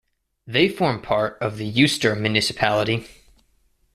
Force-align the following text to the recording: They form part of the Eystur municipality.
They 0.47 0.67
form 0.67 1.03
part 1.03 1.37
of 1.41 1.57
the 1.57 1.71
Eystur 1.71 2.19
municipality. 2.19 3.05